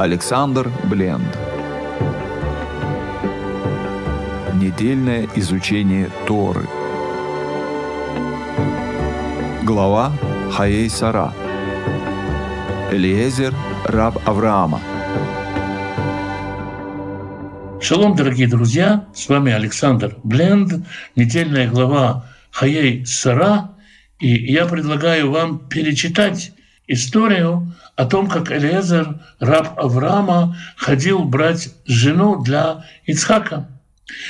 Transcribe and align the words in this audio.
Александр 0.00 0.72
Бленд. 0.84 1.36
Недельное 4.54 5.28
изучение 5.34 6.08
Торы. 6.26 6.66
Глава 9.62 10.10
Хаей 10.52 10.88
Сара. 10.88 11.34
Элиезер, 12.90 13.54
раб 13.84 14.18
Авраама. 14.26 14.80
Шалом, 17.82 18.16
дорогие 18.16 18.48
друзья, 18.48 19.04
с 19.14 19.28
вами 19.28 19.52
Александр 19.52 20.16
Бленд, 20.24 20.82
недельная 21.14 21.68
глава 21.68 22.26
Хаей 22.50 23.04
Сара, 23.04 23.72
и 24.18 24.28
я 24.50 24.64
предлагаю 24.64 25.30
вам 25.30 25.58
перечитать 25.68 26.52
историю 26.92 27.72
о 27.96 28.04
том, 28.04 28.28
как 28.28 28.50
Элиезер, 28.50 29.20
раб 29.38 29.78
Авраама, 29.78 30.56
ходил 30.76 31.24
брать 31.24 31.70
жену 31.86 32.42
для 32.42 32.84
Ицхака. 33.06 33.68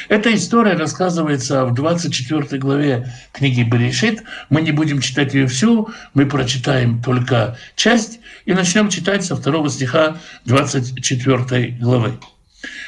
Эта 0.09 0.34
история 0.34 0.75
рассказывается 0.75 1.65
в 1.65 1.75
24 1.75 2.61
главе 2.61 3.12
книги 3.33 3.62
Берешит. 3.62 4.23
Мы 4.51 4.61
не 4.61 4.73
будем 4.73 5.01
читать 5.01 5.33
ее 5.33 5.47
всю, 5.47 5.89
мы 6.12 6.27
прочитаем 6.27 7.03
только 7.03 7.57
часть 7.77 8.20
и 8.45 8.53
начнем 8.53 8.91
читать 8.91 9.25
со 9.25 9.37
второго 9.37 9.70
стиха 9.70 10.19
24 10.45 11.79
главы. 11.81 12.19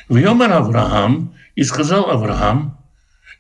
В 0.09 0.17
Йомер 0.17 0.53
Авраам, 0.53 1.35
и 1.55 1.65
сказал 1.65 2.11
Авраам, 2.11 2.79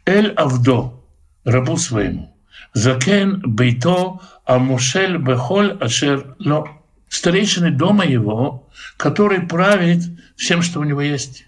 Эль 0.06 0.32
Авдо, 0.36 1.00
рабу 1.44 1.76
своему, 1.76 2.34
Закен 2.74 3.42
бейто 3.44 4.20
амушель 4.44 5.16
бехоль 5.18 5.76
ашер 5.80 6.36
ло. 6.38 6.68
Старейшины 7.08 7.70
дома 7.70 8.04
его, 8.04 8.68
который 8.96 9.40
правит 9.40 10.02
всем, 10.36 10.62
что 10.62 10.80
у 10.80 10.84
него 10.84 11.02
есть. 11.02 11.46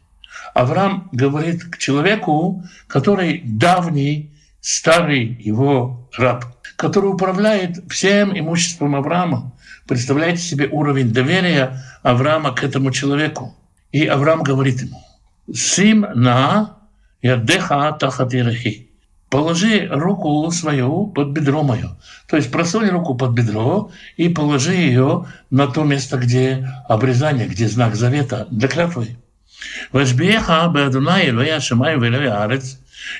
Авраам 0.53 1.09
говорит 1.11 1.65
к 1.65 1.79
человеку, 1.79 2.63
который 2.87 3.41
давний, 3.45 4.31
старый 4.61 5.25
его 5.41 6.09
раб, 6.17 6.45
который 6.77 7.07
управляет 7.07 7.83
всем 7.91 8.39
имуществом 8.39 8.95
Авраама. 8.95 9.53
Представляете 9.87 10.43
себе 10.43 10.69
уровень 10.71 11.13
доверия 11.13 11.83
Авраама 12.03 12.53
к 12.53 12.63
этому 12.63 12.91
человеку. 12.91 13.57
И 13.91 14.07
Авраам 14.07 14.43
говорит 14.43 14.83
ему, 14.83 15.03
«Сим 15.53 16.07
на 16.15 16.79
ядеха 17.23 17.93
тахат 17.93 18.33
положи 19.35 19.89
руку 19.91 20.49
свою 20.53 21.09
под 21.09 21.31
бедро 21.31 21.65
мое. 21.65 21.97
То 22.29 22.37
есть 22.37 22.53
просунь 22.53 22.89
руку 22.89 23.17
под 23.17 23.33
бедро 23.33 23.91
и 24.17 24.29
положи 24.29 24.75
ее 24.75 25.27
на 25.51 25.67
то 25.67 25.83
место, 25.83 26.19
где 26.19 26.71
обрезание, 26.89 27.49
где 27.49 27.67
знак 27.67 27.97
завета 27.97 28.47
для 28.53 28.69
клятвы. 28.69 29.17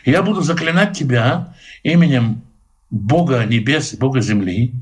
Я 0.05 0.23
буду 0.23 0.41
заклинать 0.43 0.97
тебя 0.97 1.55
именем 1.83 2.43
Бога 2.91 3.45
небес 3.45 3.93
и 3.95 3.97
Бога 3.97 4.21
земли, 4.21 4.73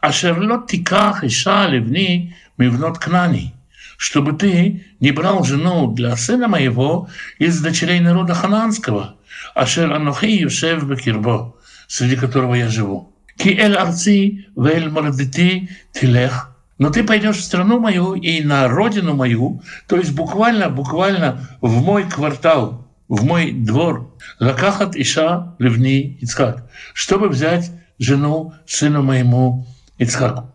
а 0.00 0.10
шерлот 0.10 0.66
тиках 0.66 1.22
иша 1.22 1.68
ливни 1.68 2.34
мивнот 2.58 2.98
кнани, 2.98 3.54
чтобы 4.00 4.32
ты 4.32 4.86
не 4.98 5.10
брал 5.12 5.44
жену 5.44 5.92
для 5.92 6.16
сына 6.16 6.48
моего 6.48 7.08
из 7.38 7.60
дочерей 7.60 8.00
народа 8.00 8.32
хананского– 8.32 9.16
Ашер 9.54 9.92
Анохи 9.92 10.40
Юшев 10.40 10.84
Бекирбо, 10.84 11.54
среди 11.86 12.16
которого 12.16 12.54
я 12.54 12.68
живу. 12.68 13.12
Ки 13.36 13.50
эль 13.50 13.76
арци 13.76 14.46
вель 14.56 14.88
мордити 14.88 15.68
тилех. 15.92 16.56
Но 16.78 16.88
ты 16.88 17.04
пойдешь 17.04 17.36
в 17.36 17.44
страну 17.44 17.78
мою 17.78 18.14
и 18.14 18.42
на 18.42 18.66
родину 18.68 19.14
мою, 19.14 19.62
то 19.86 19.96
есть 19.96 20.12
буквально, 20.14 20.70
буквально 20.70 21.58
в 21.60 21.82
мой 21.82 22.04
квартал, 22.04 22.88
в 23.08 23.22
мой 23.22 23.52
двор, 23.52 24.14
лакахат 24.38 24.96
Иша 24.96 25.54
Ливни 25.58 26.16
Ицхак, 26.22 26.70
чтобы 26.94 27.28
взять 27.28 27.70
жену 27.98 28.54
сыну 28.66 29.02
моему 29.02 29.66
Ицхаку. 29.98 30.50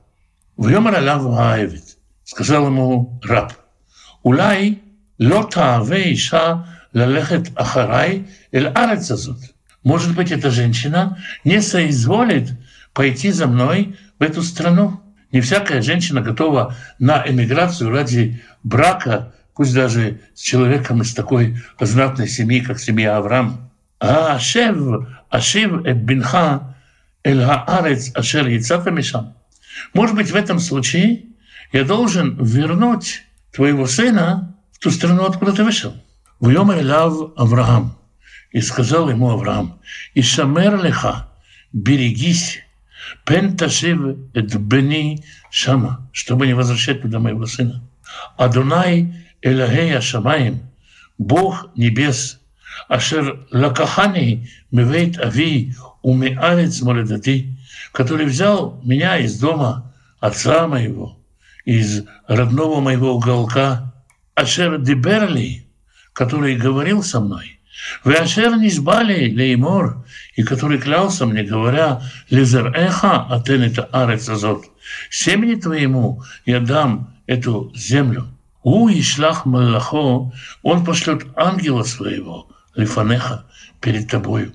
В 0.57 0.69
Йомар 0.69 0.95
Алав 0.95 1.25
сказал 2.25 2.67
ему 2.67 3.19
раб, 3.23 3.53
Улай 4.23 4.81
лота 5.19 5.81
Иша 5.87 6.67
лалехет 6.93 7.51
ахарай 7.55 8.27
эль 8.51 8.67
арецазут. 8.67 9.37
Может 9.83 10.15
быть, 10.15 10.31
эта 10.31 10.49
женщина 10.49 11.19
не 11.43 11.61
соизволит 11.61 12.51
пойти 12.93 13.31
за 13.31 13.45
мной 13.47 13.95
в 14.17 14.23
эту 14.23 14.41
страну. 14.41 14.99
Не 15.31 15.41
всякая 15.41 15.81
женщина 15.81 16.21
готова 16.21 16.75
на 16.97 17.23
эмиграцию 17.27 17.91
ради 17.91 18.41
брака, 18.63 19.35
пусть 19.53 19.75
даже 19.75 20.21
с 20.33 20.41
человеком 20.41 21.01
из 21.01 21.13
такой 21.13 21.57
знатной 21.79 22.27
семьи, 22.27 22.61
как 22.61 22.79
семья 22.79 23.17
Авраам. 23.17 23.69
А 23.99 24.35
ашев, 24.35 25.07
ашев 25.29 25.85
эт 25.85 25.97
бинха 25.97 26.75
эль 27.23 27.43
хаарец 27.43 28.11
ашер 28.15 28.47
яцата 28.47 28.89
мишам. 28.89 29.35
Может 29.93 30.15
быть, 30.15 30.31
в 30.31 30.35
этом 30.35 30.59
случае 30.59 31.34
я 31.71 31.83
должен 31.83 32.37
вернуть 32.43 33.23
твоего 33.51 33.87
сына 33.87 34.55
в 34.71 34.79
ту 34.79 34.91
страну, 34.91 35.25
откуда 35.25 35.53
ты 35.53 35.63
вышел. 35.63 35.93
Вьомер 36.39 36.85
Лав 36.85 37.31
Авраам. 37.37 37.97
И 38.51 38.61
сказал 38.61 39.09
ему 39.09 39.31
Авраам, 39.31 39.79
«Ишамер 40.13 40.81
леха, 40.81 41.29
берегись, 41.73 42.59
пен 43.25 43.57
ташив 43.57 44.17
эт 44.33 44.55
бени 44.55 45.23
шама, 45.49 46.09
чтобы 46.13 46.47
не 46.47 46.53
возвращать 46.53 47.01
туда 47.01 47.19
моего 47.19 47.45
сына. 47.45 47.83
Адунай 48.37 49.25
Элахея 49.41 50.01
Шамаем, 50.01 50.61
Бог 51.17 51.69
небес, 51.75 52.39
Ашер 52.87 53.47
лакахани 53.51 54.49
мивейт 54.71 55.17
ави 55.19 55.73
умеарец 56.01 56.81
молодати, 56.81 57.57
который 57.91 58.25
взял 58.25 58.81
меня 58.83 59.17
из 59.17 59.39
дома 59.39 59.93
отца 60.19 60.67
моего, 60.67 61.17
из 61.65 62.03
родного 62.27 62.79
моего 62.79 63.15
уголка, 63.15 63.93
Ашер 64.35 64.79
диберли, 64.79 65.67
который 66.13 66.55
говорил 66.55 67.03
со 67.03 67.19
мной, 67.19 67.59
«Веашер 68.05 68.57
низбали 68.57 69.29
леймор», 69.29 70.05
и 70.35 70.43
который 70.43 70.77
клялся 70.77 71.25
мне, 71.25 71.43
говоря, 71.43 72.01
«Лизер 72.29 72.73
эха 72.75 73.23
атенета 73.23 73.83
арец 73.91 74.29
азот», 74.29 74.65
«Семени 75.09 75.55
твоему 75.55 76.23
я 76.45 76.59
дам 76.59 77.13
эту 77.27 77.71
землю». 77.75 78.27
У 78.63 78.89
ишлах 78.89 79.45
маллахо, 79.45 80.33
он 80.63 80.85
пошлет 80.85 81.23
ангела 81.35 81.83
своего, 81.83 82.49
лифанеха, 82.75 83.45
перед 83.79 84.09
тобою. 84.09 84.53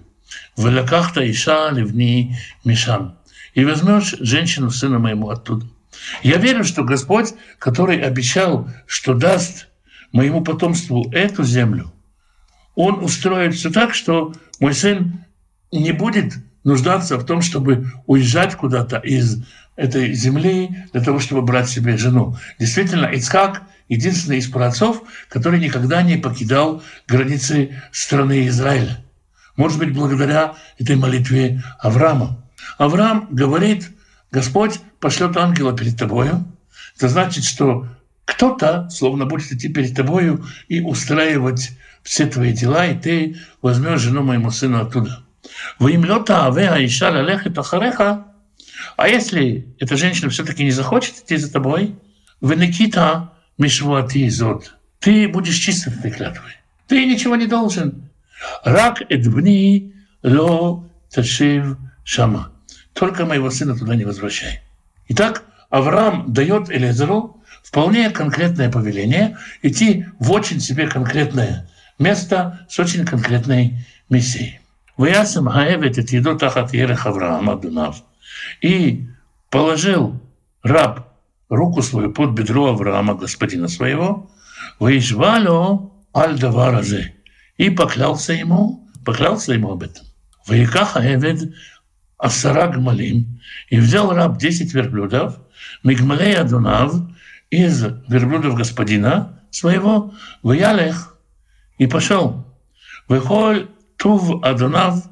Велакахта 0.56 1.30
иша 1.30 1.70
ливни 1.70 2.36
мишам. 2.64 3.18
И 3.54 3.64
возьмешь 3.64 4.16
женщину 4.18 4.70
сына 4.70 4.98
моему 4.98 5.28
оттуда. 5.30 5.66
Я 6.22 6.38
верю, 6.38 6.64
что 6.64 6.84
Господь, 6.84 7.34
который 7.58 8.00
обещал, 8.00 8.68
что 8.86 9.14
даст 9.14 9.68
моему 10.12 10.42
потомству 10.42 11.10
эту 11.12 11.44
землю, 11.44 11.92
он 12.74 13.02
устроит 13.04 13.54
все 13.54 13.70
так, 13.70 13.94
что 13.94 14.32
мой 14.58 14.74
сын 14.74 15.24
не 15.72 15.92
будет 15.92 16.34
нуждаться 16.64 17.16
в 17.16 17.24
том, 17.24 17.42
чтобы 17.42 17.92
уезжать 18.06 18.54
куда-то 18.54 18.98
из 18.98 19.42
этой 19.76 20.12
земли 20.12 20.86
для 20.92 21.00
того, 21.00 21.20
чтобы 21.20 21.42
брать 21.42 21.68
себе 21.68 21.96
жену. 21.96 22.36
Действительно, 22.58 23.06
Ицхак— 23.06 23.62
единственный 23.88 24.38
из 24.38 24.48
праотцов, 24.48 25.02
который 25.28 25.58
никогда 25.58 26.02
не 26.02 26.16
покидал 26.16 26.82
границы 27.08 27.82
страны 27.92 28.46
Израиля. 28.48 29.04
Может 29.56 29.78
быть, 29.78 29.92
благодаря 29.92 30.54
этой 30.78 30.96
молитве 30.96 31.62
Авраама. 31.78 32.42
Авраам 32.78 33.28
говорит, 33.30 33.90
Господь 34.30 34.80
пошлет 35.00 35.36
ангела 35.36 35.76
перед 35.76 35.96
тобою. 35.96 36.44
Это 36.96 37.08
значит, 37.08 37.44
что 37.44 37.88
кто-то 38.24 38.88
словно 38.90 39.26
будет 39.26 39.50
идти 39.52 39.68
перед 39.68 39.96
тобою 39.96 40.44
и 40.68 40.80
устраивать 40.80 41.72
все 42.02 42.26
твои 42.26 42.52
дела, 42.52 42.86
и 42.86 42.98
ты 42.98 43.36
возьмешь 43.62 44.00
жену 44.00 44.22
моему 44.22 44.50
сыну 44.50 44.80
оттуда. 44.80 45.24
А 48.96 49.08
если 49.08 49.66
эта 49.78 49.96
женщина 49.96 50.30
все-таки 50.30 50.64
не 50.64 50.70
захочет 50.70 51.18
идти 51.18 51.36
за 51.36 51.52
тобой, 51.52 51.96
венекита 52.40 53.32
мишвуати 53.58 54.28
зод, 54.28 54.76
ты 55.00 55.28
будешь 55.28 55.56
чист 55.56 55.88
от 55.88 55.98
этой 55.98 56.10
клятвы. 56.10 56.50
Ты 56.86 57.04
ничего 57.06 57.36
не 57.36 57.46
должен. 57.46 58.10
Рак 58.64 59.02
эдбни 59.10 59.94
ло 60.22 60.88
ташив 61.10 61.76
шама. 62.04 62.52
Только 62.92 63.26
моего 63.26 63.50
сына 63.50 63.76
туда 63.76 63.94
не 63.94 64.04
возвращай. 64.04 64.62
Итак, 65.12 65.42
Авраам 65.70 66.32
дает 66.32 66.70
Элезеру 66.70 67.42
вполне 67.64 68.10
конкретное 68.10 68.70
повеление 68.70 69.36
идти 69.60 70.06
в 70.20 70.30
очень 70.30 70.60
себе 70.60 70.86
конкретное 70.86 71.68
место 71.98 72.64
с 72.70 72.78
очень 72.78 73.04
конкретной 73.04 73.84
миссией. 74.08 74.60
Ваясам 74.96 75.48
Хаевет 75.48 75.98
это 75.98 76.14
еду 76.14 76.38
тахат 76.38 76.72
ерех 76.72 77.06
Авраама 77.06 77.56
Дунав. 77.56 78.04
И 78.60 79.08
положил 79.50 80.20
раб 80.62 81.08
руку 81.48 81.82
свою 81.82 82.12
под 82.12 82.30
бедро 82.30 82.68
Авраама, 82.68 83.14
господина 83.14 83.66
своего, 83.66 84.30
«Ваишвалю 84.78 85.92
аль-даваразе» 86.14 87.16
и 87.56 87.68
поклялся 87.70 88.32
ему, 88.32 88.88
поклялся 89.04 89.54
ему 89.54 89.72
об 89.72 89.82
этом. 89.82 90.06
«Ваикаха 90.46 91.00
эвед 91.00 91.52
асара 92.20 92.68
гмалим» 92.68 93.40
и 93.68 93.78
взял 93.78 94.12
раб 94.12 94.38
10 94.38 94.72
верблюдов, 94.74 95.38
мигмалей 95.82 96.36
адунав, 96.36 96.94
из 97.50 97.82
верблюдов 98.08 98.54
господина 98.54 99.40
своего, 99.50 100.14
в 100.42 100.52
Ялех, 100.52 101.16
и 101.78 101.86
пошел. 101.86 102.46
Выхоль 103.08 103.68
тув 103.96 104.42
адунав 104.44 105.04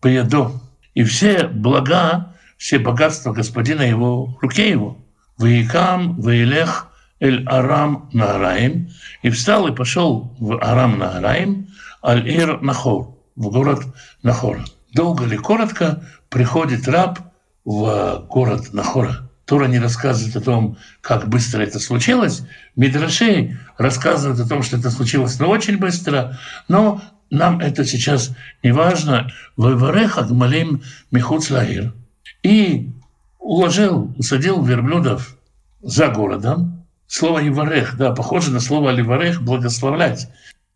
поеду. 0.00 0.60
И 0.94 1.04
все 1.04 1.46
блага, 1.48 2.34
все 2.56 2.78
богатства 2.78 3.32
господина 3.32 3.82
его 3.82 4.38
руке 4.40 4.70
его. 4.70 4.98
Ваикам, 5.38 6.20
Ваилех, 6.20 6.88
Эль 7.20 7.44
Арам 7.46 8.10
Наараим, 8.12 8.90
и 9.22 9.30
встал 9.30 9.68
и 9.68 9.74
пошел 9.74 10.36
в 10.38 10.58
Арам 10.62 10.98
Наараим, 10.98 11.68
Аль-Ир 12.04 12.60
Нахор, 12.60 13.16
в 13.36 13.48
город 13.50 13.82
Нахора. 14.22 14.64
Долго 14.92 15.24
ли, 15.24 15.36
коротко, 15.36 16.04
приходит 16.34 16.88
раб 16.88 17.20
в 17.64 18.26
город 18.28 18.72
Нахора. 18.72 19.30
Тура 19.46 19.66
не 19.66 19.78
рассказывает 19.78 20.34
о 20.34 20.40
том, 20.40 20.76
как 21.00 21.28
быстро 21.28 21.62
это 21.62 21.78
случилось. 21.78 22.42
Мидрашей 22.74 23.56
рассказывает 23.78 24.40
о 24.40 24.48
том, 24.48 24.64
что 24.64 24.76
это 24.76 24.90
случилось 24.90 25.38
но 25.38 25.48
очень 25.48 25.78
быстро, 25.78 26.36
но 26.66 27.00
нам 27.30 27.60
это 27.60 27.84
сейчас 27.84 28.32
не 28.64 28.72
важно. 28.72 29.30
Вайвареха 29.56 30.22
гмалим 30.22 30.82
михуц 31.12 31.50
лагир. 31.50 31.94
И 32.42 32.90
уложил, 33.38 34.12
усадил 34.18 34.60
верблюдов 34.64 35.36
за 35.82 36.08
городом. 36.08 36.84
Слово 37.06 37.46
«иварех», 37.46 37.96
да, 37.96 38.10
похоже 38.10 38.50
на 38.50 38.58
слово 38.58 38.90
«ливарех»– 38.90 39.40
«благословлять». 39.42 40.28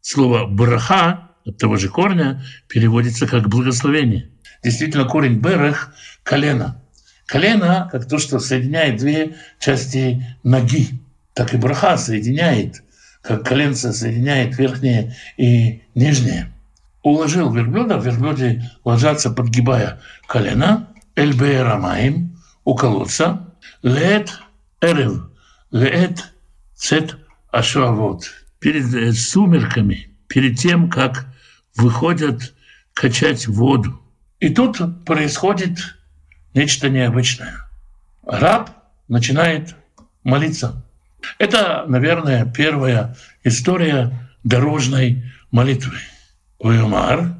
Слово 0.02 0.46
«браха» 0.46 1.30
от 1.44 1.58
того 1.58 1.76
же 1.76 1.88
корня 1.88 2.44
переводится 2.68 3.26
как 3.26 3.48
«благословение». 3.48 4.30
Действительно, 4.62 5.04
корень 5.04 5.38
«берех»– 5.38 5.94
колено– 6.22 6.82
Колено, 7.28 7.86
как 7.92 8.08
то, 8.08 8.16
что 8.16 8.38
соединяет 8.38 8.96
две 8.96 9.36
части 9.60 10.26
ноги, 10.42 10.98
так 11.34 11.52
и 11.52 11.58
браха 11.58 11.98
соединяет, 11.98 12.82
как 13.20 13.46
коленце 13.46 13.92
соединяет 13.92 14.58
верхнее 14.58 15.14
и 15.36 15.82
нижнее. 15.94 16.50
Уложил 17.02 17.52
верблюда, 17.52 17.98
верблюде 17.98 18.70
ложатся, 18.82 19.30
подгибая 19.30 20.00
колено, 20.26 20.88
эльбе 21.16 21.62
рамаим, 21.62 22.40
у 22.64 22.74
колодца, 22.74 23.52
лет 23.82 24.40
эрев, 24.80 25.28
лет 25.70 26.32
цет 26.76 27.18
ашуавод. 27.50 28.24
Перед 28.58 28.94
э, 28.94 29.12
сумерками, 29.12 30.08
перед 30.28 30.58
тем, 30.58 30.88
как 30.88 31.26
выходят 31.76 32.54
качать 32.94 33.46
воду. 33.46 34.00
И 34.40 34.50
тут 34.50 35.04
происходит 35.04 35.78
нечто 36.54 36.88
необычное. 36.88 37.56
Раб 38.24 38.70
начинает 39.08 39.74
молиться. 40.22 40.84
Это, 41.38 41.84
наверное, 41.88 42.46
первая 42.46 43.16
история 43.42 44.30
дорожной 44.44 45.24
молитвы. 45.50 45.98
Уйомар 46.58 47.36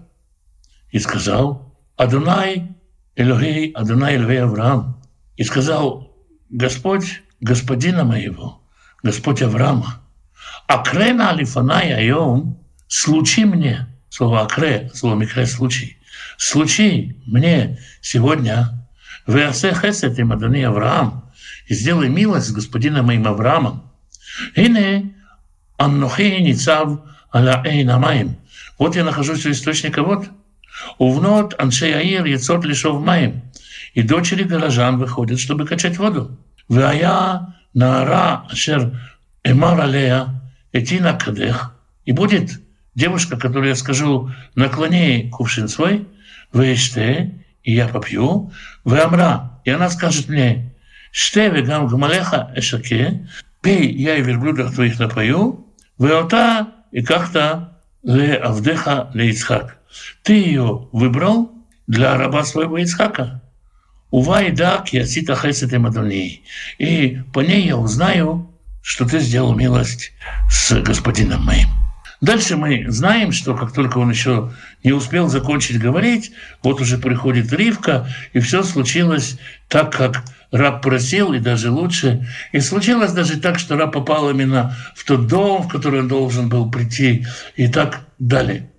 и 0.91 0.99
сказал, 0.99 1.77
Адунай 1.97 2.77
Элохей, 3.17 3.71
Адунай 3.73 4.17
Элохей 4.17 4.43
Авраам. 4.43 5.03
И 5.37 5.45
сказал, 5.45 6.17
Господь, 6.51 7.23
господина 7.41 8.05
моего, 8.05 8.63
Господь 9.03 9.43
Авраама, 9.43 10.01
Акрена 10.67 11.31
алифанай 11.31 11.93
айом, 11.93 12.59
случай 12.89 13.45
мне, 13.45 13.87
слово 14.09 14.43
акре, 14.43 14.91
слово 14.95 15.15
микре, 15.15 15.47
случай, 15.47 15.98
случай 16.39 17.21
мне 17.27 17.79
сегодня 18.01 18.89
Веасе 19.27 19.75
хесед 19.75 20.19
им 20.19 20.33
Адони 20.33 20.63
Авраам, 20.63 21.31
и 21.67 21.75
сделай 21.75 22.09
милость 22.09 22.47
с 22.47 22.53
господином 22.53 23.07
моим 23.07 23.29
Авраамом. 23.29 23.93
Ине 24.55 25.15
аннохи 25.77 26.41
ницав 26.41 27.01
аля 27.35 27.63
эйнамаем. 27.65 28.39
Вот 28.79 28.97
я 28.97 29.05
нахожусь 29.05 29.45
у 29.45 29.51
источника 29.51 30.03
вод. 30.03 30.31
Увнот 30.99 31.55
аншей 31.59 31.93
аир 31.93 32.25
яцот 32.25 32.65
лишов 32.65 33.05
маем. 33.05 33.43
И 33.95 34.03
дочери 34.03 34.45
горожан 34.45 34.99
выходят, 34.99 35.41
чтобы 35.41 35.67
качать 35.67 35.99
воду. 35.99 36.39
Вая 36.69 37.55
наара 37.75 38.47
ашер 38.51 38.99
эмар 39.43 39.81
алея 39.81 40.41
этина 40.73 41.15
кадех. 41.15 41.75
И 42.05 42.13
будет 42.13 42.61
девушка, 42.95 43.37
которую 43.37 43.71
я 43.71 43.75
скажу, 43.75 44.31
наклони 44.55 45.29
кувшин 45.31 45.69
свой, 45.69 46.07
веште, 46.53 47.45
и 47.63 47.75
я 47.75 47.89
попью. 47.89 48.53
Вамра, 48.85 49.61
и 49.65 49.71
она 49.71 49.91
скажет 49.91 50.29
мне, 50.29 50.75
«Ште 51.11 51.49
вегам 51.49 51.87
гмалеха 51.87 52.53
эшаке, 52.55 53.29
пей, 53.63 53.93
я 53.93 54.17
и 54.17 54.23
верблюдах 54.23 54.75
твоих 54.75 54.99
напою, 54.99 55.67
веота 55.99 56.69
и 56.93 57.03
как-то 57.03 57.79
ле 58.03 58.35
авдеха 58.35 59.11
ле 59.15 59.31
Ицхак». 59.31 59.79
Ты 60.23 60.35
ее 60.35 60.89
выбрал 60.93 61.51
для 61.87 62.17
раба 62.17 62.45
своего 62.45 62.79
Ицхака. 62.79 63.43
Увай 64.11 64.51
да 64.53 64.83
киасита 64.83 65.35
хесет 65.37 65.73
и 65.73 66.43
И 66.79 67.19
по 67.33 67.41
ней 67.41 67.67
я 67.67 67.77
узнаю, 67.77 68.51
что 68.83 69.07
ты 69.07 69.21
сделал 69.21 69.55
милость 69.55 70.13
с 70.51 70.73
господином 70.81 71.45
моим. 71.45 71.78
Дальше 72.21 72.57
мы 72.57 72.91
знаем, 72.91 73.31
что 73.31 73.55
как 73.55 73.73
только 73.73 73.99
он 73.99 74.11
еще 74.11 74.53
не 74.83 74.93
успел 74.93 75.29
закончить 75.29 75.79
говорить, 75.79 76.33
вот 76.63 76.81
уже 76.81 76.99
приходит 76.99 77.53
Ривка, 77.53 78.09
и 78.33 78.41
все 78.41 78.65
случилось 78.65 79.39
так, 79.69 79.93
как 79.97 80.25
раб 80.51 80.83
просил, 80.83 81.33
и 81.33 81.39
даже 81.39 81.71
лучше. 81.71 82.27
И 82.53 82.59
случилось 82.59 83.13
даже 83.13 83.39
так, 83.39 83.61
что 83.61 83.77
раб 83.77 83.93
попал 83.93 84.31
именно 84.31 84.77
в 84.97 85.05
тот 85.05 85.29
дом, 85.29 85.63
в 85.63 85.69
который 85.69 86.01
он 86.01 86.09
должен 86.09 86.49
был 86.49 86.69
прийти, 86.71 87.25
и 87.55 87.69
так 87.69 88.01
далее. 88.19 88.71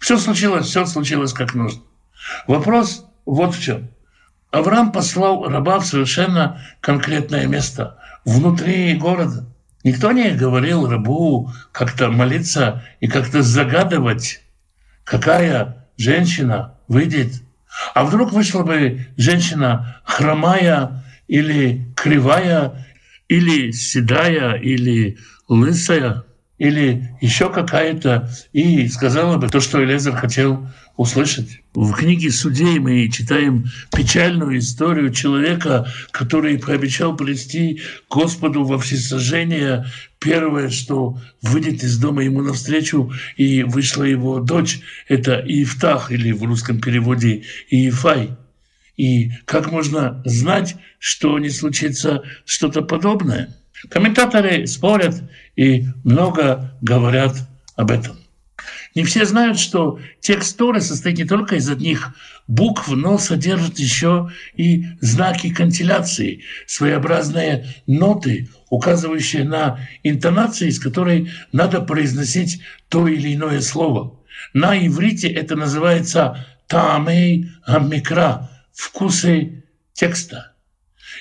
Все 0.00 0.18
случилось, 0.18 0.66
все 0.66 0.84
случилось 0.84 1.32
как 1.32 1.54
нужно. 1.54 1.82
Вопрос 2.48 3.06
вот 3.24 3.54
в 3.54 3.62
чем. 3.62 3.90
Авраам 4.50 4.90
послал 4.90 5.48
раба 5.48 5.78
в 5.78 5.86
совершенно 5.86 6.60
конкретное 6.80 7.46
место, 7.46 7.98
внутри 8.24 8.94
города. 8.94 9.46
Никто 9.84 10.12
не 10.12 10.30
говорил 10.30 10.88
рабу 10.88 11.50
как-то 11.72 12.10
молиться 12.10 12.84
и 13.00 13.08
как-то 13.08 13.42
загадывать, 13.42 14.40
какая 15.04 15.88
женщина 15.96 16.74
выйдет. 16.86 17.42
А 17.94 18.04
вдруг 18.04 18.32
вышла 18.32 18.62
бы 18.62 19.06
женщина 19.16 20.00
хромая 20.04 21.04
или 21.26 21.86
кривая, 21.96 22.86
или 23.28 23.72
седая, 23.72 24.54
или 24.54 25.18
лысая, 25.48 26.24
или 26.62 27.10
еще 27.20 27.52
какая-то, 27.52 28.30
и 28.52 28.86
сказала 28.86 29.36
бы 29.36 29.48
то, 29.48 29.58
что 29.58 29.82
Элезер 29.82 30.14
хотел 30.14 30.68
услышать. 30.96 31.60
В 31.74 31.92
книге 31.92 32.30
«Судей» 32.30 32.78
мы 32.78 33.10
читаем 33.10 33.64
печальную 33.90 34.60
историю 34.60 35.12
человека, 35.12 35.92
который 36.12 36.60
пообещал 36.60 37.16
привести 37.16 37.82
Господу 38.08 38.62
во 38.62 38.78
всесожжение 38.78 39.86
первое, 40.20 40.70
что 40.70 41.18
выйдет 41.42 41.82
из 41.82 41.98
дома 41.98 42.22
ему 42.22 42.42
навстречу, 42.42 43.12
и 43.36 43.64
вышла 43.64 44.04
его 44.04 44.38
дочь, 44.38 44.78
это 45.08 45.40
Иефтах, 45.44 46.12
или 46.12 46.30
в 46.30 46.44
русском 46.44 46.80
переводе 46.80 47.42
Иефай. 47.70 48.36
И 48.96 49.32
как 49.46 49.72
можно 49.72 50.22
знать, 50.24 50.76
что 51.00 51.40
не 51.40 51.50
случится 51.50 52.22
что-то 52.44 52.82
подобное? 52.82 53.52
Комментаторы 53.90 54.66
спорят 54.66 55.22
и 55.56 55.86
много 56.04 56.76
говорят 56.80 57.36
об 57.76 57.90
этом. 57.90 58.18
Не 58.94 59.04
все 59.04 59.24
знают, 59.24 59.58
что 59.58 59.98
текст 60.20 60.56
Торы 60.56 60.80
состоит 60.80 61.18
не 61.18 61.24
только 61.24 61.56
из 61.56 61.68
одних 61.68 62.14
букв, 62.46 62.88
но 62.88 63.18
содержит 63.18 63.78
еще 63.78 64.30
и 64.54 64.84
знаки 65.00 65.52
кантиляции, 65.52 66.42
своеобразные 66.66 67.74
ноты, 67.86 68.50
указывающие 68.68 69.44
на 69.44 69.80
интонации, 70.02 70.70
с 70.70 70.78
которой 70.78 71.30
надо 71.52 71.80
произносить 71.80 72.60
то 72.88 73.08
или 73.08 73.34
иное 73.34 73.60
слово. 73.62 74.20
На 74.52 74.76
иврите 74.76 75.28
это 75.28 75.56
называется 75.56 76.46
таамей 76.66 77.50
амикра– 77.64 78.50
вкусы 78.72 79.64
текста. 79.92 80.51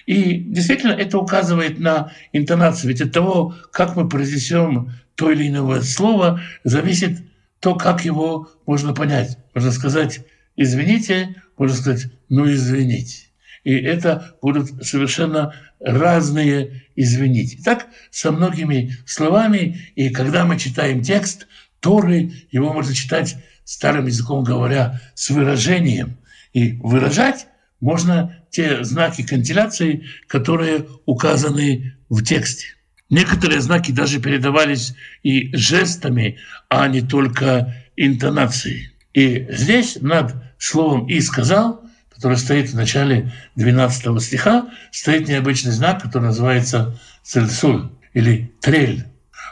И 0.06 0.36
действительно 0.40 0.94
это 0.94 1.18
указывает 1.18 1.80
на 1.80 2.12
интонацию. 2.34 2.90
Ведь 2.90 3.02
от 3.02 3.12
того, 3.12 3.56
как 3.72 3.96
мы 3.96 4.08
произнесем 4.10 4.92
то 5.16 5.32
или 5.32 5.48
иное 5.48 5.82
слово, 5.82 6.42
зависит 6.64 7.20
то, 7.60 7.76
как 7.76 8.06
его 8.06 8.50
можно 8.66 8.94
понять. 8.94 9.38
Можно 9.54 9.72
сказать 9.72 10.26
«извините», 10.56 11.36
можно 11.58 11.76
сказать 11.76 12.12
«ну 12.30 12.52
извините». 12.52 13.28
и 13.64 13.76
это 13.76 14.36
будут 14.42 14.84
совершенно 14.84 15.54
разные 15.80 16.84
«извините». 16.96 17.60
Так 17.64 17.88
со 18.10 18.32
многими 18.32 18.96
словами, 19.06 19.80
и 19.96 20.10
когда 20.10 20.46
мы 20.46 20.58
читаем 20.58 21.04
текст 21.04 21.48
Торы, 21.80 22.32
его 22.52 22.74
можно 22.74 22.94
читать 22.94 23.38
старым 23.64 24.08
языком 24.08 24.44
говоря, 24.44 25.00
с 25.16 25.30
выражением. 25.30 26.18
И 26.54 26.74
выражать 26.74 27.48
можно 27.80 28.41
те 28.52 28.84
знаки 28.84 29.24
кантиляции, 29.24 30.06
которые 30.28 30.86
указаны 31.06 31.96
в 32.10 32.22
тексте. 32.24 32.68
Некоторые 33.10 33.62
знаки 33.62 33.92
даже 33.92 34.22
передавались 34.22 34.94
и 35.24 35.54
жестами, 35.56 36.38
а 36.70 36.88
не 36.88 37.02
только 37.02 37.76
интонацией. 37.98 38.92
И 39.14 39.48
здесь 39.50 39.98
над 40.00 40.34
словом 40.58 41.08
«и 41.08 41.20
сказал», 41.20 41.84
который 42.14 42.38
стоит 42.38 42.70
в 42.70 42.76
начале 42.76 43.32
12 43.56 44.22
стиха, 44.22 44.70
стоит 44.92 45.28
необычный 45.28 45.72
знак, 45.72 46.02
который 46.02 46.26
называется 46.26 47.00
«цельсуль» 47.24 47.90
или 48.14 48.54
«трель». 48.62 49.06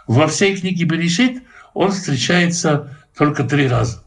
Во 0.08 0.28
всей 0.28 0.56
книге 0.56 0.86
Берешит 0.86 1.44
он 1.74 1.92
встречается 1.92 2.98
только 3.18 3.44
три 3.44 3.68
раза. 3.68 4.04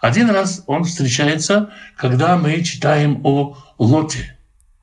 Один 0.00 0.30
раз 0.30 0.62
он 0.66 0.84
встречается, 0.84 1.70
когда 1.96 2.36
мы 2.36 2.62
читаем 2.62 3.20
о 3.24 3.56
Лоте. 3.78 4.35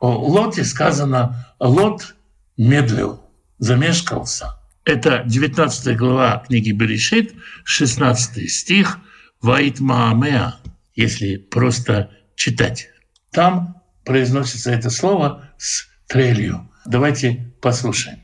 О 0.04 0.18
Лоте 0.18 0.66
сказано 0.66 1.48
«Лот 1.62 2.16
медлил, 2.58 3.24
замешкался». 3.58 4.60
Это 4.84 5.24
19 5.26 5.96
глава 5.96 6.44
книги 6.46 6.72
Берешит, 6.72 7.34
16 7.64 8.52
стих 8.52 9.00
«Ваит 9.42 9.80
Маамеа», 9.80 10.56
если 10.94 11.38
просто 11.38 12.10
читать. 12.36 12.90
Там 13.32 13.82
произносится 14.04 14.72
это 14.72 14.90
слово 14.90 15.50
с 15.58 15.88
трелью. 16.08 16.70
Давайте 16.86 17.54
послушаем. 17.62 18.20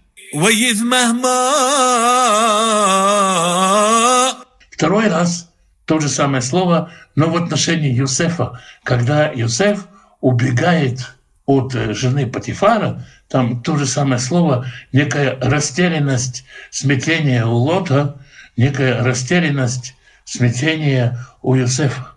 Второй 4.69 5.07
раз 5.07 5.49
то 5.85 6.01
же 6.01 6.09
самое 6.09 6.41
слово, 6.41 6.91
но 7.15 7.29
в 7.29 7.37
отношении 7.37 7.93
Юсефа, 7.93 8.59
когда 8.83 9.31
Юсеф 9.31 9.87
убегает 10.19 11.15
от 11.49 11.73
жены 11.73 12.27
Патифара, 12.27 13.03
там 13.27 13.63
то 13.63 13.75
же 13.75 13.87
самое 13.87 14.19
слово, 14.19 14.67
некая 14.91 15.35
растерянность, 15.41 16.45
смятение 16.69 17.43
у 17.43 17.55
Лота, 17.55 18.23
некая 18.55 19.03
растерянность, 19.03 19.95
смятение 20.25 21.17
у 21.41 21.55
Юсефа. 21.55 22.09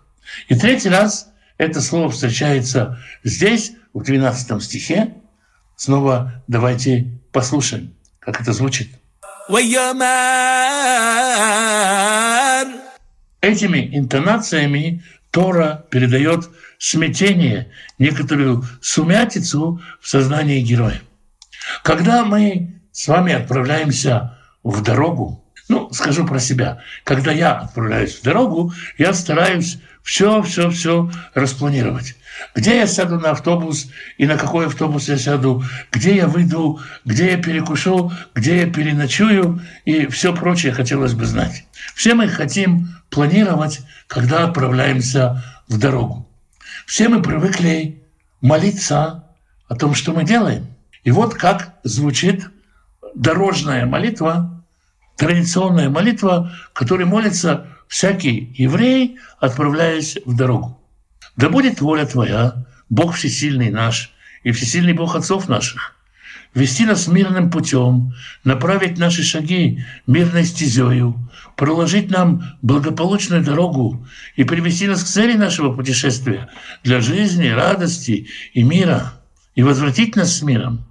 И 0.49 0.55
третий 0.55 0.89
раз 0.89 1.31
это 1.57 1.81
слово 1.81 2.11
встречается 2.11 2.99
здесь, 3.23 3.73
в 3.93 4.03
12 4.03 4.61
стихе. 4.61 5.15
Снова 5.75 6.43
давайте 6.47 7.07
послушаем, 7.31 7.95
как 8.19 8.39
это 8.39 8.53
звучит. 8.53 8.91
Этими 13.41 13.97
интонациями 13.97 15.03
Тора 15.33 15.87
передает 15.89 16.47
смятение, 16.77 17.71
некоторую 17.97 18.63
сумятицу 18.81 19.81
в 19.99 20.07
сознании 20.07 20.61
героя. 20.61 21.01
Когда 21.83 22.23
мы 22.23 22.79
с 22.91 23.07
вами 23.07 23.33
отправляемся 23.33 24.37
в 24.63 24.83
дорогу, 24.83 25.43
ну, 25.69 25.91
скажу 25.91 26.27
про 26.27 26.37
себя, 26.37 26.83
когда 27.03 27.31
я 27.31 27.53
отправляюсь 27.53 28.19
в 28.19 28.21
дорогу, 28.21 28.73
я 28.99 29.11
стараюсь 29.15 29.79
все, 30.03 30.41
все, 30.41 30.69
все 30.69 31.09
распланировать. 31.33 32.15
Где 32.55 32.77
я 32.77 32.87
сяду 32.87 33.19
на 33.19 33.31
автобус 33.31 33.89
и 34.17 34.25
на 34.25 34.37
какой 34.37 34.67
автобус 34.67 35.07
я 35.07 35.17
сяду, 35.17 35.63
где 35.91 36.15
я 36.15 36.27
выйду, 36.27 36.79
где 37.05 37.31
я 37.31 37.37
перекушу, 37.37 38.11
где 38.35 38.61
я 38.61 38.69
переночую 38.69 39.61
и 39.85 40.07
все 40.07 40.35
прочее 40.35 40.73
хотелось 40.73 41.13
бы 41.13 41.25
знать. 41.25 41.65
Все 41.95 42.15
мы 42.15 42.27
хотим 42.27 42.89
планировать, 43.09 43.81
когда 44.07 44.43
отправляемся 44.43 45.43
в 45.69 45.77
дорогу. 45.77 46.27
Все 46.85 47.07
мы 47.07 47.21
привыкли 47.21 48.03
молиться 48.41 49.23
о 49.69 49.75
том, 49.75 49.95
что 49.95 50.11
мы 50.11 50.25
делаем. 50.25 50.67
И 51.03 51.11
вот 51.11 51.33
как 51.35 51.75
звучит 51.83 52.49
дорожная 53.15 53.85
молитва, 53.85 54.63
традиционная 55.15 55.89
молитва, 55.89 56.51
которой 56.73 57.05
молится 57.05 57.67
всякий 57.93 58.51
еврей, 58.57 59.19
отправляясь 59.39 60.17
в 60.25 60.35
дорогу. 60.35 60.81
Да 61.35 61.49
будет 61.49 61.79
воля 61.79 62.07
Твоя, 62.07 62.65
Бог 62.89 63.13
всесильный 63.13 63.69
наш 63.69 64.11
и 64.43 64.51
всесильный 64.51 64.93
Бог 64.93 65.15
отцов 65.15 65.47
наших, 65.47 65.95
вести 66.55 66.87
нас 66.87 67.07
мирным 67.07 67.51
путем, 67.51 68.15
направить 68.43 68.97
наши 68.97 69.21
шаги 69.21 69.85
мирной 70.07 70.45
стезею, 70.45 71.29
проложить 71.55 72.09
нам 72.09 72.57
благополучную 72.63 73.43
дорогу 73.43 74.03
и 74.35 74.43
привести 74.43 74.87
нас 74.87 75.03
к 75.03 75.07
цели 75.07 75.33
нашего 75.37 75.71
путешествия 75.71 76.49
для 76.83 76.99
жизни, 76.99 77.47
радости 77.49 78.27
и 78.55 78.63
мира, 78.63 79.13
и 79.53 79.61
возвратить 79.61 80.15
нас 80.15 80.35
с 80.35 80.41
миром 80.41 80.83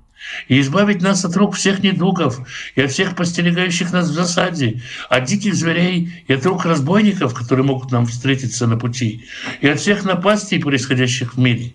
и 0.49 0.61
избавить 0.61 1.03
нас 1.03 1.25
от 1.25 1.37
рук 1.37 1.57
всех 1.57 1.83
недугов 1.83 2.41
и 2.75 2.83
от 2.83 2.91
всех 2.91 3.17
постерегающих 3.17 3.93
нас 3.93 4.09
в 4.09 4.13
засаде, 4.13 4.83
от 5.09 5.25
диких 5.25 5.55
зверей 5.55 6.25
и 6.27 6.33
от 6.33 6.45
рук 6.47 6.65
разбойников, 6.65 7.35
которые 7.35 7.65
могут 7.67 7.91
нам 7.91 8.07
встретиться 8.07 8.67
на 8.67 8.77
пути, 8.77 9.27
и 9.61 9.69
от 9.69 9.81
всех 9.81 10.05
напастей, 10.05 10.61
происходящих 10.61 11.35
в 11.35 11.39
мире. 11.39 11.75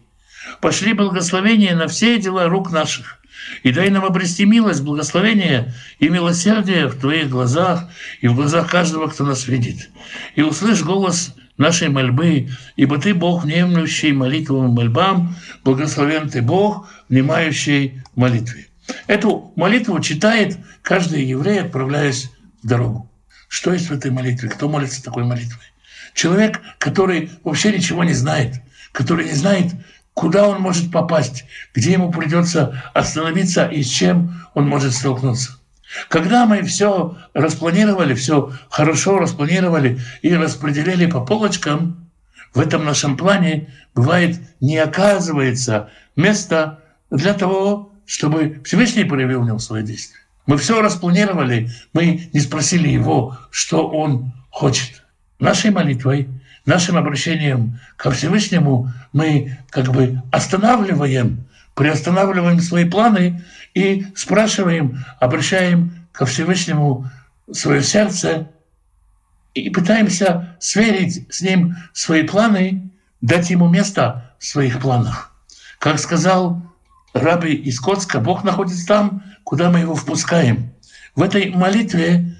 Пошли 0.62 0.94
благословения 0.94 1.76
на 1.76 1.88
все 1.88 2.18
дела 2.20 2.48
рук 2.48 2.72
наших, 2.72 3.20
и 3.64 3.72
дай 3.72 3.90
нам 3.90 4.06
обрести 4.06 4.46
милость, 4.46 4.82
благословение 4.82 5.74
и 6.00 6.10
милосердие 6.10 6.88
в 6.88 7.00
Твоих 7.00 7.30
глазах 7.30 7.86
и 8.22 8.28
в 8.28 8.36
глазах 8.36 8.70
каждого, 8.70 9.08
кто 9.08 9.26
нас 9.26 9.48
видит. 9.48 9.90
И 10.36 10.42
услышь 10.42 10.84
голос 10.84 11.36
нашей 11.58 11.90
мольбы, 11.90 12.50
ибо 12.76 12.98
Ты 12.98 13.14
Бог, 13.14 13.44
внемлющий 13.44 14.12
молитвам 14.12 14.70
и 14.70 14.74
мольбам, 14.74 15.36
благословен 15.64 16.30
Ты 16.30 16.42
Бог, 16.42 16.88
внимающий 17.10 18.02
молитве. 18.16 18.68
Эту 19.08 19.52
молитву 19.56 20.00
читает 20.00 20.58
каждый 20.82 21.26
еврей, 21.26 21.62
отправляясь 21.62 22.32
в 22.64 22.68
дорогу. 22.68 23.10
Что 23.48 23.74
есть 23.74 23.90
в 23.90 23.94
этой 23.94 24.12
молитве? 24.12 24.50
Кто 24.50 24.70
молится 24.70 25.04
такой 25.04 25.24
молитвой? 25.24 25.64
Человек, 26.14 26.62
который 26.80 27.32
вообще 27.44 27.72
ничего 27.72 28.04
не 28.04 28.14
знает, 28.14 28.56
который 28.92 29.26
не 29.26 29.34
знает, 29.34 29.74
куда 30.14 30.48
он 30.50 30.62
может 30.62 30.92
попасть, 30.92 31.46
где 31.74 31.94
ему 31.94 32.12
придется 32.12 32.84
остановиться 32.94 33.68
и 33.68 33.84
с 33.84 33.88
чем 33.88 34.46
он 34.54 34.68
может 34.68 34.94
столкнуться. 34.94 35.58
Когда 36.10 36.46
мы 36.46 36.64
все 36.64 37.18
распланировали, 37.34 38.14
все 38.14 38.52
хорошо 38.70 39.20
распланировали 39.20 40.00
и 40.22 40.34
распределили 40.34 41.06
по 41.06 41.22
полочкам, 41.22 42.10
в 42.54 42.60
этом 42.60 42.84
нашем 42.84 43.16
плане 43.16 43.74
бывает 43.94 44.40
не 44.60 44.78
оказывается 44.78 45.90
места 46.16 46.80
для 47.10 47.34
того, 47.34 47.92
чтобы 48.06 48.62
Всевышний 48.64 49.04
проявил 49.04 49.42
в 49.42 49.46
нем 49.46 49.60
свои 49.60 49.84
действия. 49.84 50.20
Мы 50.46 50.58
все 50.58 50.82
распланировали, 50.82 51.70
мы 51.94 52.30
не 52.32 52.40
спросили 52.40 52.88
его, 52.88 53.38
что 53.52 53.90
он 53.90 54.32
хочет. 54.50 55.04
Нашей 55.40 55.72
молитвой, 55.72 56.30
нашим 56.66 56.98
обращением 56.98 57.80
ко 57.98 58.12
Всевышнему 58.12 58.92
мы 59.12 59.58
как 59.70 59.90
бы 59.90 60.22
останавливаем, 60.32 61.46
приостанавливаем 61.76 62.62
свои 62.62 62.86
планы 62.86 63.44
и 63.74 64.08
спрашиваем, 64.16 65.04
обращаем 65.20 66.08
ко 66.12 66.26
Всевышнему 66.26 67.10
свое 67.52 67.84
сердце 67.84 68.50
и 69.54 69.70
пытаемся 69.70 70.56
сверить 70.60 71.28
с 71.30 71.42
ним 71.42 71.76
свои 71.94 72.24
планы, 72.24 72.90
дать 73.22 73.50
ему 73.50 73.68
место 73.68 74.34
в 74.40 74.46
своих 74.46 74.80
планах. 74.80 75.34
Как 75.80 76.00
сказал 76.00 76.64
Раби 77.18 77.54
из 77.54 77.80
Коцка, 77.80 78.20
Бог 78.20 78.44
находится 78.44 78.86
там, 78.86 79.24
куда 79.44 79.70
мы 79.70 79.80
его 79.80 79.96
впускаем. 79.96 80.74
В 81.16 81.22
этой 81.22 81.50
молитве, 81.50 82.38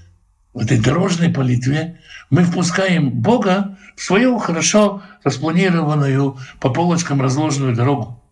в 0.54 0.60
этой 0.60 0.80
дорожной 0.80 1.30
молитве 1.30 2.00
мы 2.30 2.44
впускаем 2.44 3.10
Бога 3.10 3.78
в 3.96 4.04
свою 4.04 4.38
хорошо 4.38 5.02
распланированную 5.24 6.38
по 6.60 6.70
полочкам 6.70 7.22
разложенную 7.22 7.76
дорогу. 7.76 8.24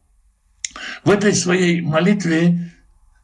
В 1.04 1.12
этой 1.12 1.34
своей 1.34 1.82
молитве 1.82 2.72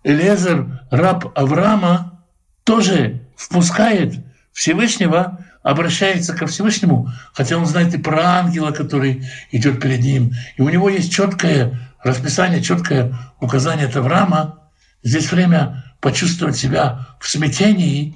Элезер, 0.04 0.82
раб 0.90 1.38
Авраама, 1.38 2.26
тоже 2.64 3.22
впускает 3.36 4.16
Всевышнего, 4.52 5.46
обращается 5.64 6.34
ко 6.34 6.48
Всевышнему, 6.48 7.12
хотя 7.34 7.58
он 7.58 7.66
знает 7.66 7.94
и 7.94 8.00
про 8.00 8.40
ангела, 8.40 8.72
который 8.72 9.24
идет 9.52 9.80
перед 9.80 10.00
ним. 10.00 10.32
И 10.58 10.62
у 10.62 10.70
него 10.70 10.90
есть 10.90 11.14
четкое 11.14 11.80
расписание, 12.04 12.62
четкое 12.62 13.14
указание 13.40 13.88
от 13.88 13.96
Авраама. 13.96 14.60
Здесь 15.04 15.32
время 15.32 15.84
почувствовать 16.00 16.58
себя 16.58 17.08
в 17.20 17.28
смятении, 17.28 18.16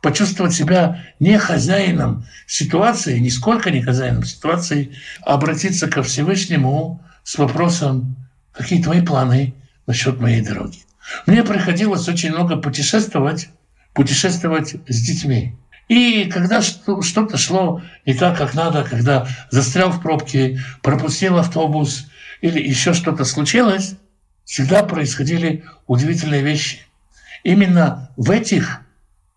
почувствовать 0.00 0.54
себя 0.54 1.04
не 1.18 1.38
хозяином 1.38 2.26
ситуации, 2.46 3.18
нисколько 3.18 3.70
не 3.70 3.82
хозяином 3.82 4.24
ситуации, 4.24 4.96
а 5.24 5.34
обратиться 5.34 5.88
ко 5.88 6.02
Всевышнему 6.02 7.02
с 7.24 7.38
вопросом 7.38 8.16
какие 8.52 8.82
твои 8.82 9.00
планы 9.02 9.54
насчет 9.86 10.20
моей 10.20 10.40
дороги. 10.40 10.78
Мне 11.26 11.42
приходилось 11.44 12.08
очень 12.08 12.30
много 12.30 12.56
путешествовать, 12.56 13.48
путешествовать 13.92 14.76
с 14.88 15.02
детьми. 15.02 15.54
И 15.88 16.24
когда 16.24 16.62
что-то 16.62 17.36
шло 17.36 17.80
не 18.04 18.14
так, 18.14 18.36
как 18.38 18.54
надо, 18.54 18.82
когда 18.82 19.28
застрял 19.50 19.90
в 19.90 20.02
пробке, 20.02 20.60
пропустил 20.82 21.38
автобус 21.38 22.06
или 22.40 22.60
еще 22.60 22.94
что-то 22.94 23.24
случилось, 23.24 23.94
всегда 24.44 24.82
происходили 24.82 25.64
удивительные 25.86 26.42
вещи. 26.42 26.80
Именно 27.44 28.10
в 28.16 28.30
этих 28.30 28.80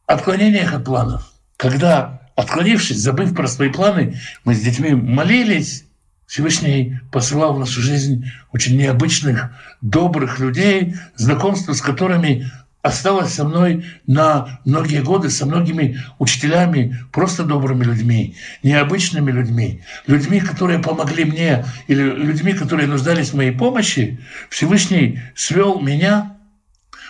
отклонениях 0.06 0.74
от 0.74 0.86
планов, 0.86 1.32
когда, 1.58 2.22
отклонившись, 2.36 2.98
забыв 2.98 3.36
про 3.36 3.48
свои 3.48 3.70
планы, 3.70 4.20
мы 4.44 4.56
с 4.56 4.62
детьми 4.62 4.94
молились, 4.94 5.86
Всевышний 6.26 7.00
посылал 7.12 7.56
в 7.56 7.60
нашу 7.60 7.82
жизнь 7.82 8.26
очень 8.52 8.78
необычных, 8.78 9.50
добрых 9.82 10.40
людей, 10.40 10.96
знакомство 11.16 11.74
с 11.74 11.82
которыми 11.82 12.52
осталось 12.82 13.34
со 13.34 13.44
мной 13.44 13.86
на 14.08 14.60
многие 14.66 15.02
годы, 15.02 15.30
со 15.30 15.46
многими 15.46 16.00
учителями, 16.18 16.98
просто 17.12 17.44
добрыми 17.44 17.84
людьми, 17.84 18.36
необычными 18.64 19.32
людьми, 19.32 19.84
людьми, 20.08 20.40
которые 20.40 20.80
помогли 20.80 21.26
мне, 21.26 21.66
или 21.88 22.02
людьми, 22.02 22.54
которые 22.54 22.88
нуждались 22.88 23.32
в 23.32 23.36
моей 23.36 23.52
помощи, 23.52 24.20
Всевышний 24.50 25.20
свел 25.36 25.80
меня 25.80 26.38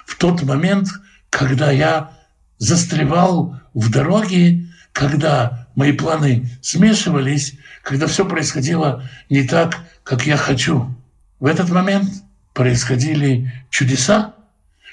в 0.06 0.16
тот 0.16 0.42
момент, 0.44 0.88
когда 1.30 1.72
я 1.72 2.12
застревал 2.58 3.60
в 3.74 3.92
дороге, 3.92 4.68
когда 4.92 5.68
мои 5.76 5.92
планы 5.92 6.50
смешивались, 6.62 7.56
когда 7.84 8.08
все 8.08 8.26
происходило 8.26 9.08
не 9.30 9.44
так, 9.44 9.78
как 10.04 10.26
я 10.26 10.36
хочу. 10.36 10.94
В 11.40 11.46
этот 11.46 11.70
момент 11.70 12.10
происходили 12.54 13.54
чудеса, 13.70 14.34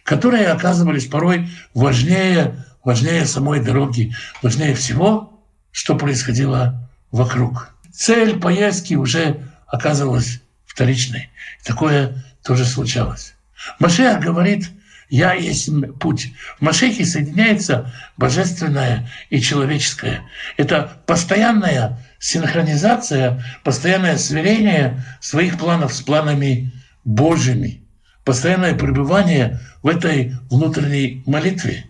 которые 0.06 0.46
оказывались 0.46 1.06
порой 1.06 1.50
важнее, 1.74 2.64
важнее 2.84 3.26
самой 3.26 3.60
дороги, 3.60 4.14
важнее 4.40 4.74
всего, 4.74 5.42
что 5.72 5.96
происходило 5.96 6.88
вокруг. 7.10 7.74
Цель 7.92 8.38
поездки 8.38 8.94
уже 8.94 9.42
оказывалась 9.66 10.40
вторичной. 10.64 11.28
Такое 11.64 12.24
тоже 12.42 12.64
случалось. 12.64 13.34
Машех 13.78 14.20
говорит– 14.20 14.70
я 15.08 15.34
есть 15.34 15.70
путь. 16.00 16.32
В 16.58 16.62
Машехе 16.62 17.04
соединяется 17.04 17.92
божественное 18.16 19.08
и 19.30 19.40
человеческое. 19.40 20.22
Это 20.56 21.00
постоянная 21.06 22.04
синхронизация, 22.18 23.40
постоянное 23.62 24.18
сверение 24.18 25.04
своих 25.20 25.58
планов 25.58 25.94
с 25.94 26.02
планами 26.02 26.72
Божьими, 27.04 27.85
постоянное 28.26 28.74
пребывание 28.74 29.60
в 29.82 29.88
этой 29.88 30.34
внутренней 30.50 31.22
молитве, 31.26 31.88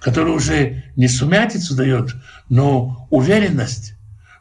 которая 0.00 0.32
уже 0.32 0.84
не 0.96 1.08
сумятицу 1.08 1.74
дает, 1.74 2.14
но 2.48 3.08
уверенность, 3.10 3.94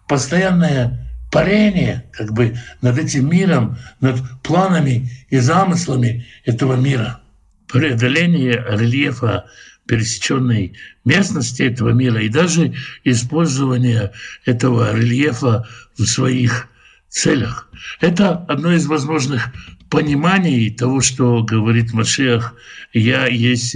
постоянное 0.08 1.10
парение 1.32 2.06
как 2.12 2.32
бы 2.32 2.56
над 2.82 3.00
этим 3.00 3.30
миром, 3.30 3.78
над 4.00 4.20
планами 4.44 5.10
и 5.30 5.40
замыслами 5.40 6.28
этого 6.46 6.76
мира– 6.76 7.20
преодоление 7.68 8.64
рельефа 8.70 9.46
пересеченной 9.88 10.78
местности 11.06 11.64
этого 11.64 11.90
мира 11.90 12.22
и 12.22 12.30
даже 12.30 12.76
использование 13.04 14.12
этого 14.46 14.96
рельефа 14.96 15.68
в 15.98 16.06
своих 16.06 16.68
целях. 17.10 17.70
Это 18.00 18.38
одно 18.48 18.74
из 18.74 18.86
возможных 18.86 19.52
пониманий 19.92 20.72
того, 20.72 21.02
что 21.02 21.44
говорит 21.44 21.94
Машех 21.94 22.56
«Я 22.94 23.28
есть 23.28 23.76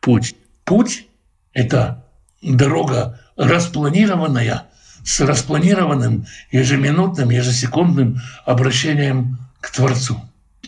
путь». 0.00 0.36
Путь– 0.64 1.06
это 1.54 2.04
дорога 2.42 3.20
распланированная, 3.36 4.64
с 5.02 5.20
распланированным 5.20 6.26
ежеминутным, 6.52 7.30
ежесекундным 7.30 8.20
обращением 8.44 9.38
к 9.60 9.70
Творцу. 9.70 10.20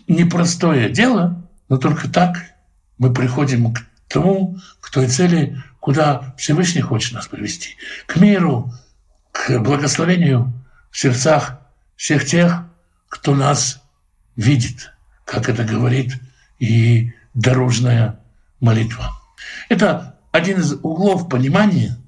Непростое 0.06 0.88
дело, 0.88 1.46
но 1.68 1.76
только 1.76 2.08
так 2.08 2.38
мы 2.96 3.12
приходим 3.12 3.74
к 3.74 3.84
тому, 4.08 4.58
к 4.80 4.90
той 4.90 5.08
цели, 5.08 5.62
куда 5.80 6.34
Всевышний 6.38 6.80
хочет 6.80 7.12
нас 7.12 7.28
привести. 7.28 7.76
К 8.06 8.16
миру, 8.16 8.72
к 9.32 9.58
благословению 9.58 10.52
в 10.90 10.98
сердцах 10.98 11.58
всех 11.96 12.24
тех, 12.24 12.64
кто 13.08 13.34
нас 13.34 13.82
видит, 14.38 14.92
как 15.24 15.50
это 15.50 15.64
говорит 15.64 16.14
и 16.58 17.12
дорожная 17.34 18.20
молитва. 18.60 19.20
Это 19.68 20.16
один 20.32 20.60
из 20.60 20.72
углов 20.72 21.28
понимания. 21.28 21.98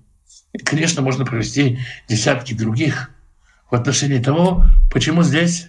Конечно, 0.65 1.03
можно 1.03 1.27
привести 1.27 1.81
десятки 2.09 2.55
других 2.55 3.11
в 3.71 3.75
отношении 3.75 4.23
того, 4.23 4.65
почему 4.91 5.23
здесь 5.23 5.69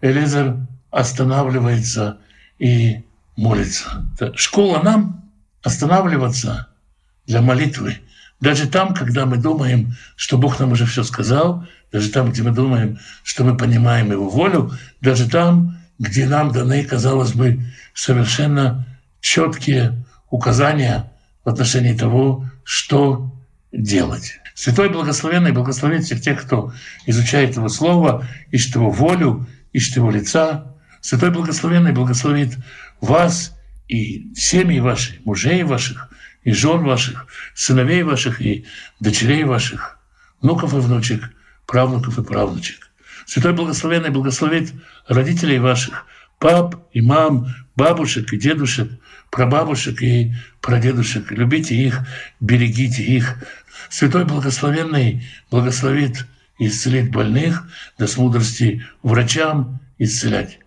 Элизар 0.00 0.56
останавливается 0.90 2.18
и 2.58 3.04
молится. 3.36 4.06
Школа 4.36 4.82
нам 4.82 5.28
останавливаться 5.62 6.68
для 7.26 7.42
молитвы. 7.42 7.98
Даже 8.40 8.68
там, 8.68 8.94
когда 8.94 9.26
мы 9.26 9.36
думаем, 9.36 9.96
что 10.16 10.38
Бог 10.38 10.58
нам 10.60 10.72
уже 10.72 10.86
все 10.86 11.04
сказал, 11.04 11.66
даже 11.92 12.10
там, 12.10 12.30
где 12.30 12.42
мы 12.42 12.52
думаем, 12.52 12.98
что 13.22 13.44
мы 13.44 13.56
понимаем 13.56 14.12
Его 14.12 14.28
волю, 14.28 14.72
даже 15.00 15.28
там, 15.28 15.79
где 16.00 16.26
нам 16.26 16.50
даны, 16.50 16.82
казалось 16.82 17.34
бы, 17.34 17.60
совершенно 17.92 18.86
четкие 19.20 20.02
указания 20.30 21.12
в 21.44 21.50
отношении 21.50 21.92
того, 21.92 22.46
что 22.64 23.30
делать. 23.70 24.40
Святой 24.54 24.88
Благословенный 24.88 25.52
благословит 25.52 26.04
всех 26.04 26.22
тех, 26.22 26.42
кто 26.42 26.72
изучает 27.06 27.56
Его 27.56 27.68
Слово, 27.68 28.26
ищет 28.50 28.76
Его 28.76 28.90
волю, 28.90 29.46
ищет 29.72 29.96
Его 29.96 30.10
лица. 30.10 30.74
Святой 31.02 31.30
Благословенный 31.30 31.92
благословит 31.92 32.56
вас 33.02 33.54
и 33.86 34.32
семьи 34.34 34.80
ваши, 34.80 35.20
мужей 35.24 35.62
ваших, 35.64 36.08
и 36.44 36.52
жен 36.52 36.82
ваших, 36.82 37.26
сыновей 37.54 38.04
ваших 38.04 38.40
и 38.40 38.64
дочерей 39.00 39.44
ваших, 39.44 39.98
внуков 40.40 40.72
и 40.72 40.78
внучек, 40.78 41.30
правнуков 41.66 42.18
и 42.18 42.22
правнучек. 42.22 42.89
Святой 43.26 43.52
Благословенный 43.52 44.10
благословит 44.10 44.72
родителей 45.06 45.58
ваших, 45.58 46.06
пап 46.38 46.76
и 46.92 47.00
мам, 47.00 47.46
бабушек 47.76 48.32
и 48.32 48.38
дедушек, 48.38 48.90
прабабушек 49.30 50.02
и 50.02 50.32
прадедушек. 50.60 51.30
Любите 51.30 51.74
их, 51.74 52.00
берегите 52.40 53.02
их. 53.02 53.36
Святой 53.88 54.24
Благословенный 54.24 55.24
благословит 55.50 56.26
и 56.58 56.66
исцелит 56.66 57.10
больных, 57.10 57.68
да 57.98 58.06
с 58.06 58.16
мудрости 58.16 58.84
врачам 59.02 59.80
исцелять 59.98 60.58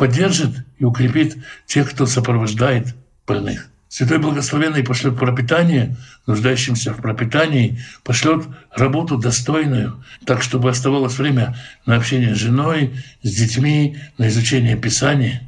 поддержит 0.00 0.64
и 0.78 0.84
укрепит 0.84 1.36
тех, 1.66 1.90
кто 1.90 2.06
сопровождает 2.06 2.94
больных. 3.26 3.69
Святой 3.90 4.18
Благословенный 4.18 4.84
пошлет 4.84 5.18
пропитание 5.18 5.96
нуждающимся 6.26 6.94
в 6.94 7.02
пропитании, 7.02 7.80
пошлет 8.04 8.46
работу 8.74 9.18
достойную, 9.18 10.02
так, 10.24 10.42
чтобы 10.42 10.70
оставалось 10.70 11.18
время 11.18 11.58
на 11.86 11.96
общение 11.96 12.34
с 12.34 12.38
женой, 12.38 12.94
с 13.22 13.34
детьми, 13.34 13.98
на 14.16 14.28
изучение 14.28 14.76
Писания, 14.76 15.42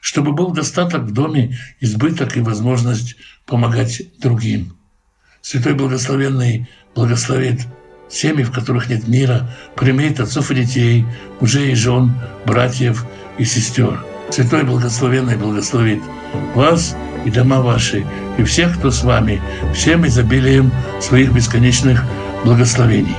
чтобы 0.00 0.32
был 0.32 0.52
достаток 0.52 1.02
в 1.02 1.12
доме, 1.12 1.58
избыток 1.80 2.36
и 2.36 2.40
возможность 2.40 3.16
помогать 3.46 4.02
другим. 4.20 4.76
Святой 5.40 5.74
Благословенный 5.74 6.68
благословит 6.94 7.62
семьи, 8.08 8.44
в 8.44 8.52
которых 8.52 8.88
нет 8.88 9.08
мира, 9.08 9.50
примет 9.74 10.20
отцов 10.20 10.50
и 10.50 10.54
детей, 10.54 11.04
мужей 11.40 11.72
и 11.72 11.74
жен, 11.74 12.12
братьев– 12.44 13.04
и 13.38 13.44
сестер. 13.44 14.04
Святой 14.30 14.64
Благословенный 14.64 15.36
благословит 15.36 16.02
вас 16.54 16.96
и 17.26 17.30
дома 17.30 17.60
ваши, 17.60 18.06
и 18.38 18.44
всех, 18.44 18.78
кто 18.78 18.90
с 18.90 19.02
вами, 19.02 19.42
всем 19.74 20.06
изобилием 20.06 20.70
своих 21.00 21.32
бесконечных 21.32 22.02
благословений. 22.44 23.16